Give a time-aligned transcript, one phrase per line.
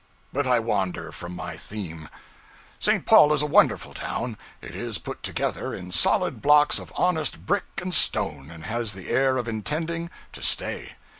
[0.33, 2.09] But I wander from my theme.
[2.79, 3.05] St.
[3.05, 4.35] Paul is a wonderful town.
[4.59, 9.09] It is put together in solid blocks of honest brick and stone, and has the
[9.09, 10.95] air of intending to stay.